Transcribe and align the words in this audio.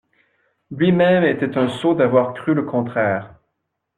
Lui-même 0.71 1.23
était 1.23 1.59
un 1.59 1.69
sot 1.69 1.93
d'avoir 1.93 2.33
cru 2.33 2.55
le 2.55 2.63
contraire. 2.63 3.35